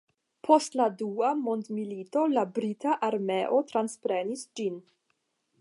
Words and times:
Post 0.45 0.77
la 0.79 0.87
dua 1.01 1.29
mondmilito 1.41 2.25
la 2.37 2.45
brita 2.57 2.97
armeo 3.11 3.63
transprenis 3.73 4.49
ĝin. 4.61 4.85